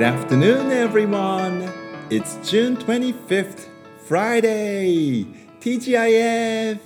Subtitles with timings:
[0.00, 1.70] Good afternoon, everyone.
[2.08, 3.68] It's June 25th,
[4.06, 5.26] Friday.
[5.60, 6.78] TGIF.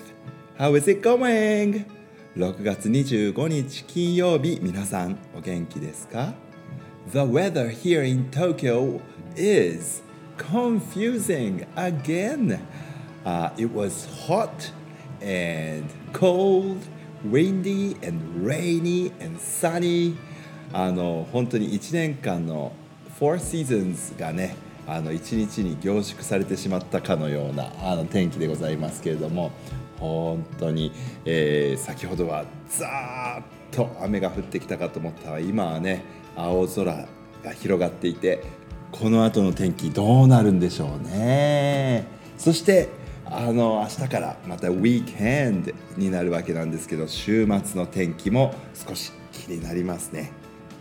[0.58, 1.86] How is it going?
[2.34, 6.34] 6月25日金曜日、皆さんお元気ですか
[7.12, 9.00] The weather here in Tokyo
[9.36, 10.02] is
[10.36, 12.58] confusing again.
[13.24, 14.72] Uh, it was hot
[15.22, 16.78] and cold,
[17.24, 20.16] windy and rainy and sunny.
[20.72, 22.72] あの本当に1年間の
[23.19, 24.55] 4 seasons がね
[24.87, 29.51] あの1日に凝縮されてしまったかのようなあの天気でございますけれども
[29.99, 30.91] 本当に、
[31.23, 36.03] えー、先ほどはザーッと雨が降ってきたかと思ったら今はね
[36.35, 37.07] 青空
[37.43, 38.43] が広がっていて
[38.91, 42.05] この後の天気どうなるんでしょうね。
[42.37, 42.89] そして
[43.25, 50.31] あの明日からまたウィークエンドになるわけなんですけど週末の天気も少し気になりますね。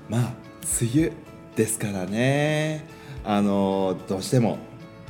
[0.08, 0.32] まあ
[0.80, 2.86] 梅雨ですからね。
[3.24, 4.58] あのどうしても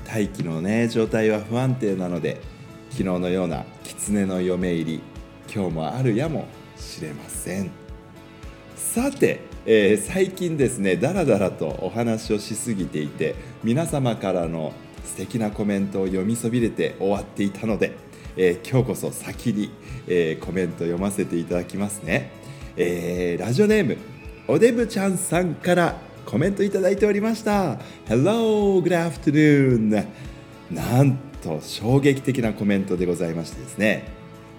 [0.05, 2.41] 大気のね状態は不安定なので
[2.91, 5.00] 昨日のような狐の嫁入り
[5.53, 7.70] 今日もあるやもしれません。
[8.77, 13.34] さて、えー、最近ですねだらだらとお話をしすぎていて
[13.65, 14.72] 皆様からの
[15.05, 17.97] 素敵なコメントを読みそびれて終わっていたので、
[18.37, 19.70] えー、今日こそ先に、
[20.06, 22.31] えー、コメント読ませていただきますね、
[22.77, 23.97] えラジオネーム
[24.47, 27.78] おでぶちゃんさんからコメントいただいておりました。
[28.06, 30.06] Hello, good afternoon.
[30.70, 34.05] なんと衝撃的なコメントでございましてですね。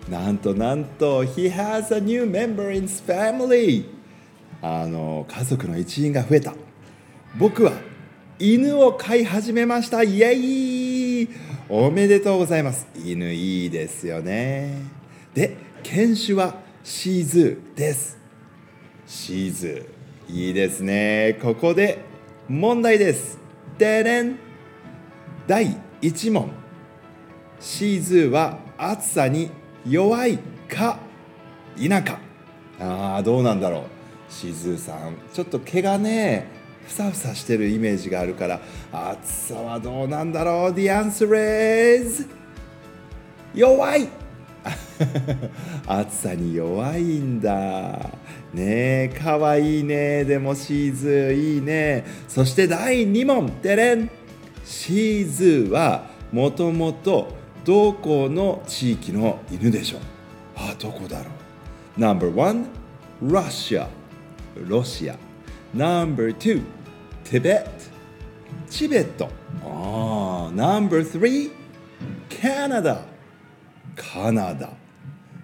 [0.09, 3.85] なんとなんと He has a new member in his family.
[4.61, 6.53] あの家族の一員が増えた。
[7.37, 7.73] 僕は
[8.39, 10.03] 犬を飼い始めました。
[10.03, 11.29] イエイ。
[11.67, 12.87] おめでとうございます。
[12.95, 14.81] 犬いいですよね。
[15.33, 18.17] で犬種はシーズーです。
[19.07, 19.94] シーズー。
[20.27, 21.37] いいですね。
[21.41, 21.99] ここで
[22.47, 23.37] 問題です。
[23.77, 24.37] でれん。
[25.47, 26.49] 第1問。
[27.59, 29.49] シーズーは暑さに
[29.87, 30.99] 弱いか
[31.77, 32.19] 否か
[32.79, 33.83] あーどうなんだろう。
[34.27, 36.47] シーズーさんちょっと毛がね
[36.85, 38.59] ふさふさしてるイメージがあるから
[38.91, 40.73] 暑さはどうなんだろう。
[40.73, 42.27] The answer is
[43.53, 44.09] 弱い。
[45.87, 47.99] 暑さに弱いんだ。
[48.53, 50.23] ねえかわいいね。
[50.23, 52.05] でもシーズーいいね。
[52.27, 53.49] そして第2問。
[53.49, 54.09] てれん。
[54.63, 60.01] シーズーはもともとどこの地域の犬でしょう？
[60.55, 61.25] あどこだろ
[61.97, 62.65] う？No.1
[63.23, 63.87] Russia.
[64.67, 65.17] ロシア
[65.73, 66.61] No.2
[67.23, 67.65] Tibet.
[68.69, 69.29] チベット
[69.63, 71.51] あ No.3
[72.41, 73.01] カナダ
[73.95, 74.69] カナダ、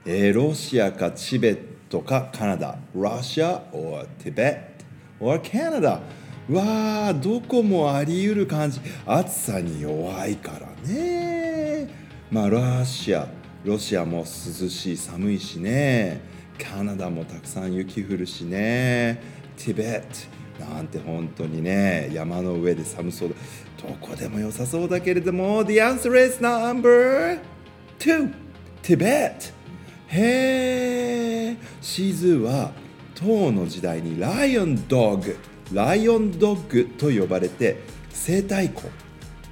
[0.04, 2.78] えー、ロシアかチベットかカナダ。
[2.96, 4.62] Russia or Tibet
[5.20, 6.02] or Canada
[6.50, 8.80] わあどこもあり得る感じ。
[9.06, 11.88] 暑さに弱いからね。
[12.32, 13.28] まあロシア
[13.64, 14.26] ロシアも涼
[14.70, 16.20] しい寒いしね。
[16.58, 19.22] カナダもたくさん雪降るしね。
[19.56, 20.02] ティベッ
[20.60, 23.36] トなんて本当にね山の上で寒そうだ。
[23.88, 27.40] どこでも良さそうだけれども The answer is number
[28.00, 28.34] 2
[28.82, 29.54] Tibet
[30.12, 32.72] へえシーズーは
[33.16, 35.38] 唐の時代にライオンドッグ
[35.74, 37.78] ライオンドッグと呼ばれて
[38.10, 38.84] 生体庫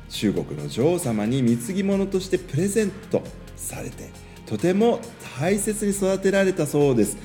[0.10, 3.22] 中国の女王様に貢ぎ物としてプレゼント
[3.56, 4.10] されて
[4.46, 5.00] とても
[5.40, 7.18] 大切に育てられたそうです。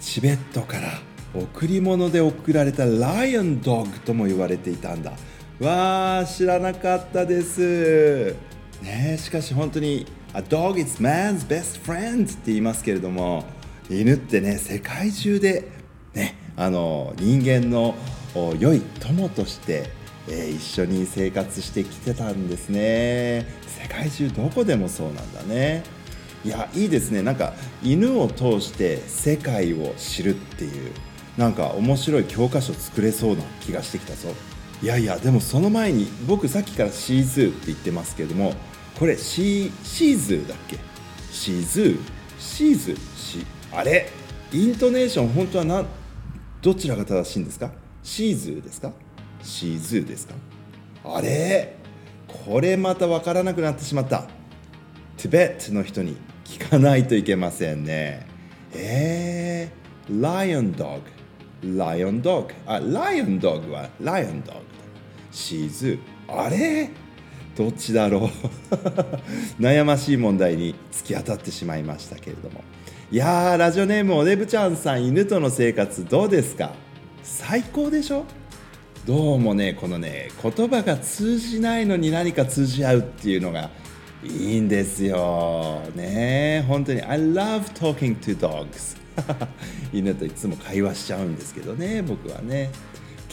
[0.00, 0.88] チベットから
[1.34, 5.12] 贈り物で贈られたライオンドッグとも言われていたんだ。
[5.60, 8.34] わー知らなかったです。
[8.82, 10.06] ねしかし本当に
[10.36, 13.44] A dog is man's best friend って言いますけれども
[13.88, 15.68] 犬ってね世界中で
[16.12, 17.94] ねあの人間の
[18.58, 19.90] 良い友として、
[20.28, 23.46] えー、一緒に生活してきてたんですね。
[23.80, 25.84] 世界中どこでもそうなんだね。
[26.44, 27.22] いやいいですね。
[27.22, 30.90] なんか犬を通して世界を知るっていう
[31.36, 34.34] なんか面白い教科書作れそうな気がしてきたぞ。
[34.82, 38.54] いやいやでもその前に僕さっきからシーズーって言ってますけども
[38.98, 40.78] これシーシーズーだっけ？
[41.30, 41.98] シーズー
[42.38, 44.08] シーズシあれ？
[44.52, 45.84] イントネーション本当はな
[46.62, 47.70] どちらが正しいんですか？
[48.02, 48.92] シーズーですか？
[49.42, 50.34] シーズーですか？
[51.04, 51.76] あれ？
[52.46, 54.28] これまた分からなくなってしまった。
[55.16, 58.26] チベットの人に聞かないといけませんね。
[58.72, 64.60] えー、 lion dog lion dog あ lion dog は lion dog
[65.32, 66.40] シーズー。
[66.40, 66.90] あれ？
[67.56, 68.74] どっちだろう。
[69.62, 72.62] 悩ましい問題に突き当たってしまいましたけれども。
[73.12, 76.72] いやーラジオネームおでぶちゃんさん犬との生活どうですか？
[77.22, 78.24] 最高でしょ？
[79.06, 83.70] どうもねこのね言葉が通じないのに何か通じ合うっていうのが
[84.24, 85.82] いいんですよ。
[85.94, 87.02] ね本当に。
[87.02, 88.96] I love talking to dogs
[89.92, 92.70] 犬といつも会話しちゃうんですけどね僕はね。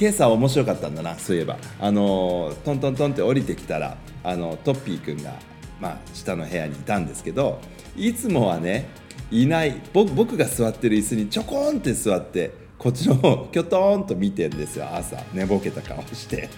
[0.02, 1.60] 今朝面白かったんだなそういえば。
[1.80, 5.36] あのトントントンって降りてきたらあのトッピーくんが、
[5.80, 7.62] まあ、下の部屋にいたんですけど
[7.96, 8.90] いつもはね
[9.30, 15.24] いない僕が座ってる椅子にちょこんって座ってこっちの方きょとんと見てんですよ朝。
[15.34, 16.50] 寝ぼけた顔して。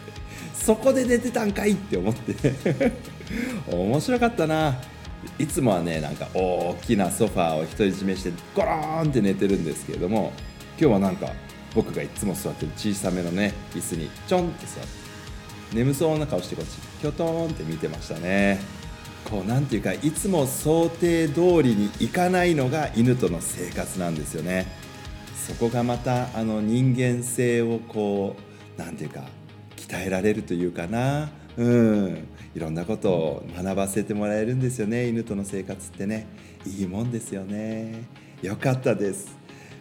[0.54, 2.54] そこで寝てたんかいって思って。
[3.70, 4.80] 面白かったな。
[5.38, 10.32] いつもはねなんか大きなソファーを独り占めしてゴローンって寝てるんですけれども
[10.80, 11.28] 今日はなんか
[11.76, 14.90] 僕がいつも座ってる小さめのね椅子にちょんって座って
[15.76, 18.60] 眠そうな顔してこっちきょとんって見てましたね。
[19.26, 24.68] こうなんていうかいつも想定通りにいかないのが犬との生活なんですよね。
[25.36, 29.24] そこがまたあの人間性をこう何て言うか
[29.76, 31.30] 鍛えられるというかな。
[31.58, 32.28] うん。
[32.56, 36.28] いろんなことを学ばせてもらえるんですよね犬との生活ってね。
[36.68, 38.04] いいもんですよね。
[38.42, 39.36] よかったです。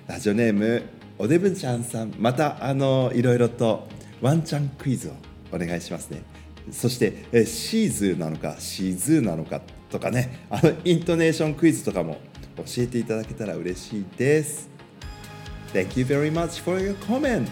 [0.06, 0.83] ラジオネーム
[1.22, 3.86] おでぶちゃんさんまたあのいろいろと
[4.20, 5.12] ワンチャンクイズを
[5.52, 6.24] お願いしますね。
[6.72, 12.19] そしてえシーズーなのかシーズーなのかとかねあのイントネーションクイズとかも
[12.56, 14.69] 教えていただけたら嬉しいです。
[15.72, 17.46] Thank you very much for your comment.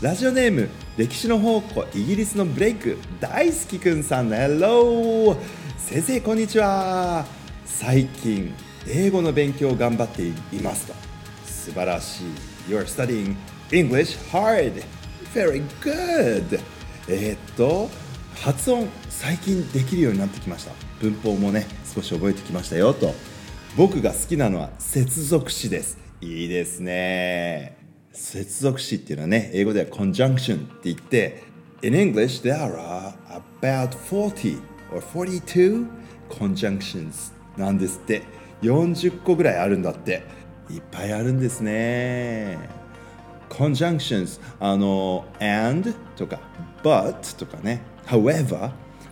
[0.00, 5.36] ラジオネーム歴史の宝庫イギリスのブレイク大好きくんさん Hello!
[5.76, 7.26] 先生こんにちは。
[7.66, 8.54] 最近
[8.88, 10.32] 英語の勉強を頑張ってい
[10.62, 11.17] ますと。
[11.68, 12.26] 素晴らしい。
[12.70, 13.36] You're studying
[13.70, 14.82] English hard.
[15.34, 16.60] Very good.
[17.08, 17.90] えー、っと
[18.36, 20.72] 発音最近できるようになってきました。
[21.02, 23.12] 文法もね少し覚えてきましたよと。
[23.76, 25.98] 僕が好きなのは接続詞です。
[26.22, 27.76] いいですね。
[28.12, 31.42] 接続詞っていうのはね英語では conjunction って言って
[31.82, 33.12] In English there are
[33.60, 34.58] about 40
[34.90, 35.86] or 42
[36.30, 38.22] conjunctions なんですって。
[38.62, 40.38] 40個ぐらいあるんだって。
[40.70, 42.58] いっぱいあるんですね。
[43.48, 46.40] conjunctions あの and とか
[46.82, 47.82] but とかね。
[48.06, 48.70] however、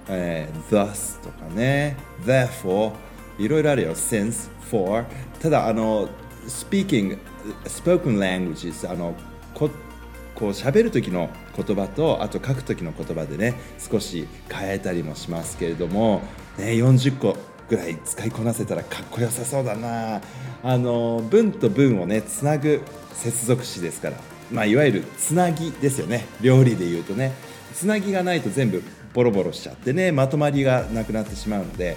[0.09, 1.97] えー、thus とかね。
[2.25, 2.93] therefore
[3.39, 3.95] いろいろあるよ。
[3.95, 5.05] since for.
[5.41, 6.09] ただあの
[6.47, 7.19] speaking
[7.65, 9.15] spoken languages あの
[9.55, 9.71] こ
[10.35, 16.21] こう喋る時の言葉とあと書く時の言葉でね少し変えたりもしますけれども、
[16.59, 17.37] ね、40個
[17.69, 20.21] ぐらい使いこなせたらかっこよさそうだな。
[20.67, 22.83] あの文と文をねつなぐ
[23.13, 24.17] 接続詞ですから、
[24.51, 26.27] まあ、いわゆるつなぎですよね。
[26.41, 27.33] 料理で言うとね。
[27.73, 28.83] つなぎがないと全部
[29.15, 31.97] ボロボロしちゃってねまとまりがなくなってしまうので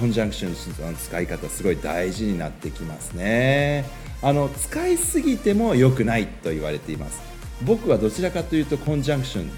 [0.00, 3.84] コンジャンクションの使い方すごい大事になってきますね。
[4.20, 7.20] あの使いすぎても良くないと言われています。
[7.62, 9.50] 僕はどちらかというとコンジャンクション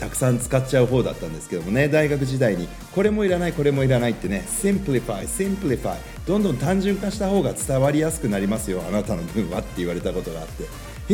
[0.00, 1.86] たくさん使っちゃう方だったんですけどもね。
[1.86, 4.44] 大学時代にこれもいらないこれもいらないってね。
[4.48, 8.82] simplify simplify どんどん単純化した方が伝わりやすくなりますよ。
[8.88, 10.64] あなたの分はって言われたことがあって。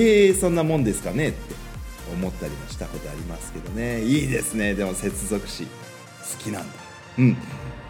[0.01, 1.39] へえそんなもんですかねって
[2.13, 4.03] 思ったりもしたことありますけどね。
[4.05, 4.75] いいですね。
[4.75, 5.69] でも接続詞好
[6.39, 6.79] きなんだ。
[7.19, 7.37] うん。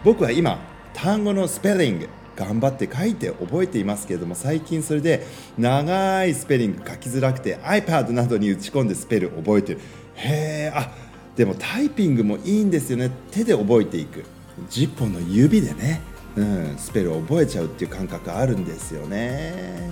[0.03, 0.59] 僕は今
[0.95, 5.25] 単語のスペリング頑張って書いて覚えていますけれども最近それで
[5.57, 9.79] 長いスペリング書きづらくて iPad などに打ち込んでスペル覚えてる。
[10.17, 10.91] へえあ
[11.35, 13.11] でもタイピングもいいんですよね。
[13.31, 14.25] 手で覚えていく。
[14.69, 16.01] 10本の指でね、
[16.35, 19.91] うん、スペルを覚えちゃうっていう感覚あるんですよね、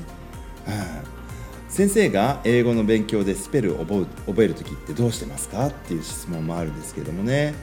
[0.67, 4.07] うん、先生が英語の勉強でスペルを覚
[4.43, 5.67] える時ってどうしてますか？
[5.67, 7.53] っていう質問もあるんですけどもね。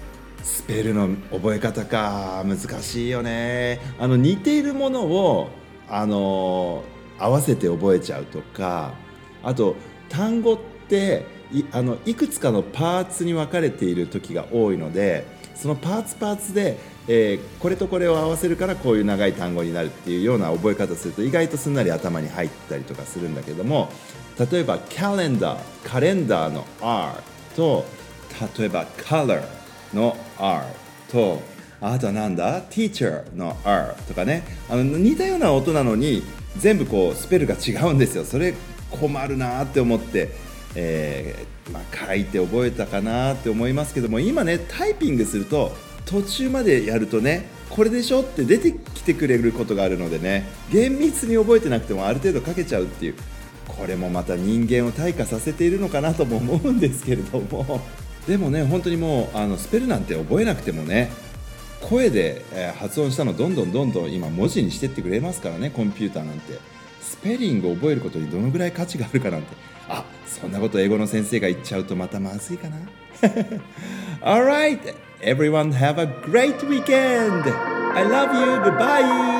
[0.44, 2.44] スペルの覚え方か。
[2.46, 3.80] 難しいよね。
[3.98, 5.50] あの似ているものを
[5.88, 6.84] あの
[7.18, 8.94] 合わせて覚えちゃうとか。
[9.42, 9.74] あと
[10.08, 16.78] 単語っていあのいくつかのパーツに分かれている時が多いのでそのパーツパーツで、
[17.08, 23.90] えー、これとこれを合わせるからこういう長い単語になるっていうような覚え方すると意外とすんなり頭に入ったりとかするんだけども
[24.50, 27.22] 例えばカレンダーカレンダーの R
[27.54, 27.84] と
[28.58, 29.42] 例えば color
[29.92, 30.64] の R
[31.10, 31.42] と
[31.82, 34.44] あとはなんだ？teacher の R とかね。
[34.70, 36.22] あの似たような音なのに
[36.56, 38.24] 全部こうスペルが違うんですよ。
[38.24, 38.54] それ
[38.88, 40.30] 困るなって思って、
[40.74, 45.72] えー、まあ、書いて覚えたかなって思いますけども今ねタイピングすると
[46.06, 53.14] 途中までやるとねこれでしょって出てきてくれることがあるのでね厳密に覚えてなくてもある程度書けちゃうっていう
[53.66, 57.80] これもまた人間を退化させているのかなとも思うんですけれども
[58.26, 61.10] でもね本当にもうあのスペルなんて覚えなくてもね
[61.80, 66.60] 声で、え発音したのどんどんどんどん今文字にしてってくれますからねコンピューターなんて。
[67.02, 69.48] スペリングを覚えることにどのぐらい価値があるかなんて
[69.88, 72.76] あそんなこと英語の先生が言っちゃうとまたまずいかな
[74.22, 77.44] Alright, everyone have a great weekend!
[77.94, 79.31] I love you, goodbye!